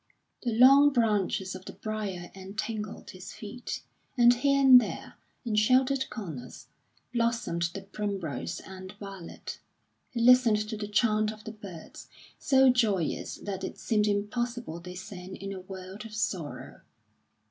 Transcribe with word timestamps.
The 0.41 0.57
long 0.57 0.91
branches 0.93 1.53
of 1.53 1.65
the 1.65 1.73
briar 1.73 2.31
entangled 2.33 3.11
his 3.11 3.33
feet; 3.33 3.83
and 4.17 4.33
here 4.33 4.59
and 4.59 4.81
there, 4.81 5.13
in 5.45 5.53
sheltered 5.53 6.09
corners, 6.09 6.65
blossomed 7.13 7.69
the 7.75 7.83
primrose 7.83 8.59
and 8.61 8.89
the 8.89 8.95
violet 8.95 9.59
He 10.09 10.21
listened 10.21 10.67
to 10.69 10.75
the 10.75 10.87
chant 10.87 11.31
of 11.31 11.43
the 11.43 11.51
birds, 11.51 12.07
so 12.39 12.71
joyous 12.71 13.35
that 13.43 13.63
it 13.63 13.77
seemed 13.77 14.07
impossible 14.07 14.79
they 14.79 14.95
sang 14.95 15.35
in 15.35 15.53
a 15.53 15.59
world 15.59 16.03
of 16.03 16.15
sorrow. 16.15 16.81